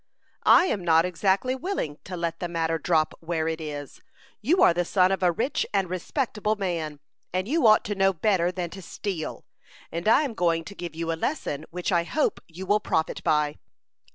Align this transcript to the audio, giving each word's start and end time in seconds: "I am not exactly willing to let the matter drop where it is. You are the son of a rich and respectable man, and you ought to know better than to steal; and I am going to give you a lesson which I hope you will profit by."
"I 0.49 0.65
am 0.65 0.83
not 0.83 1.05
exactly 1.05 1.53
willing 1.53 1.99
to 2.05 2.17
let 2.17 2.39
the 2.39 2.47
matter 2.47 2.79
drop 2.79 3.13
where 3.19 3.47
it 3.47 3.61
is. 3.61 4.01
You 4.41 4.63
are 4.63 4.73
the 4.73 4.83
son 4.83 5.11
of 5.11 5.21
a 5.21 5.31
rich 5.31 5.63
and 5.75 5.91
respectable 5.91 6.55
man, 6.55 6.99
and 7.31 7.47
you 7.47 7.67
ought 7.67 7.85
to 7.85 7.93
know 7.93 8.11
better 8.11 8.51
than 8.51 8.71
to 8.71 8.81
steal; 8.81 9.45
and 9.91 10.07
I 10.07 10.23
am 10.23 10.33
going 10.33 10.63
to 10.63 10.73
give 10.73 10.95
you 10.95 11.11
a 11.11 11.13
lesson 11.13 11.65
which 11.69 11.91
I 11.91 12.03
hope 12.03 12.41
you 12.47 12.65
will 12.65 12.79
profit 12.79 13.23
by." 13.23 13.59